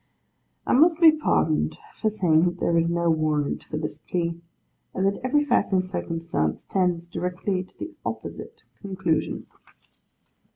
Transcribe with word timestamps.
I 0.65 0.73
must 0.73 0.99
be 0.99 1.11
pardoned 1.11 1.77
for 1.93 2.09
saying 2.09 2.45
that 2.45 2.59
there 2.59 2.75
is 2.75 2.87
no 2.87 3.07
warrant 3.11 3.63
for 3.63 3.77
this 3.77 3.99
plea, 3.99 4.41
and 4.95 5.05
that 5.05 5.19
every 5.23 5.45
fact 5.45 5.71
and 5.73 5.87
circumstance 5.87 6.65
tends 6.65 7.07
directly 7.07 7.63
to 7.63 7.77
the 7.77 7.91
opposite 8.03 8.63
conclusion. 8.81 9.45